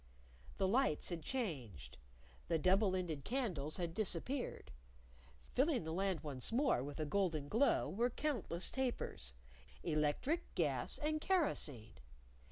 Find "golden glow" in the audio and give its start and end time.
7.05-7.87